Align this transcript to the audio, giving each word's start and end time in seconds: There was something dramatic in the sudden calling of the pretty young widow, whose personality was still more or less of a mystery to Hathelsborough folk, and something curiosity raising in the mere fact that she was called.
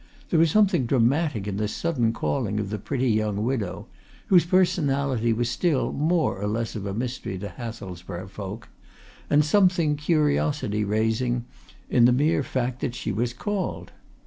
There 0.31 0.39
was 0.39 0.49
something 0.49 0.87
dramatic 0.87 1.47
in 1.47 1.57
the 1.57 1.67
sudden 1.67 2.11
calling 2.11 2.59
of 2.59 2.71
the 2.71 2.79
pretty 2.79 3.11
young 3.11 3.43
widow, 3.45 3.85
whose 4.29 4.47
personality 4.47 5.31
was 5.31 5.47
still 5.47 5.93
more 5.93 6.41
or 6.41 6.47
less 6.47 6.75
of 6.75 6.87
a 6.87 6.93
mystery 6.95 7.37
to 7.37 7.47
Hathelsborough 7.49 8.29
folk, 8.29 8.69
and 9.29 9.45
something 9.45 9.95
curiosity 9.97 10.83
raising 10.83 11.45
in 11.87 12.05
the 12.05 12.13
mere 12.13 12.41
fact 12.41 12.79
that 12.79 12.95
she 12.95 13.11
was 13.11 13.31
called. 13.31 13.91